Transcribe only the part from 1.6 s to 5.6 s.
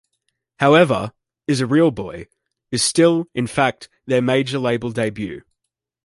A Real Boy" is still in fact their 'major label debut'.